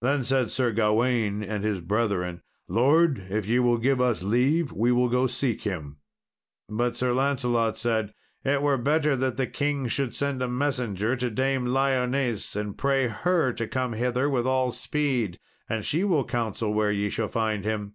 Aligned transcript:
Then 0.00 0.22
said 0.22 0.52
Sir 0.52 0.70
Gawain 0.70 1.42
and 1.42 1.64
his 1.64 1.80
brethren, 1.80 2.40
"Lord, 2.68 3.26
if 3.28 3.46
ye 3.48 3.58
will 3.58 3.78
give 3.78 4.00
us 4.00 4.22
leave 4.22 4.70
we 4.70 4.92
will 4.92 5.08
go 5.08 5.26
seek 5.26 5.62
him." 5.62 5.96
But 6.68 6.96
Sir 6.96 7.12
Lancelot 7.12 7.76
said, 7.76 8.14
"It 8.44 8.62
were 8.62 8.78
better 8.78 9.16
that 9.16 9.36
the 9.36 9.48
king 9.48 9.88
should 9.88 10.14
send 10.14 10.40
a 10.40 10.46
messenger 10.46 11.16
to 11.16 11.30
Dame 11.32 11.66
Lyones 11.66 12.54
and 12.54 12.78
pray 12.78 13.08
her 13.08 13.52
to 13.54 13.66
come 13.66 13.94
hither 13.94 14.30
with 14.30 14.46
all 14.46 14.70
speed, 14.70 15.36
and 15.68 15.84
she 15.84 16.04
will 16.04 16.24
counsel 16.24 16.72
where 16.72 16.92
ye 16.92 17.08
shall 17.10 17.26
find 17.26 17.64
him." 17.64 17.94